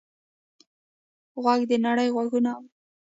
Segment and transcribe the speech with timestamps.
[1.43, 2.69] غوږ د نړۍ غږونه اوري.